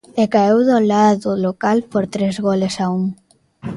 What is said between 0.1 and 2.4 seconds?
E caeu do lado local por tres